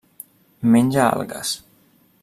[0.75, 1.55] Menja algues.